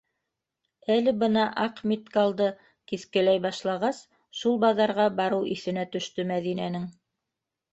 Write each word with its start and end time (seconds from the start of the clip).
...Әле 0.93 1.11
бына, 1.23 1.43
аҡ 1.63 1.81
миткалды 1.91 2.47
киҫкеләй 2.93 3.41
башлағас, 3.45 4.01
шул 4.41 4.59
баҙарға 4.65 5.07
барыу 5.21 5.47
иҫенә 5.57 5.89
төштө 5.97 6.27
Мәҙинәнең. 6.33 6.91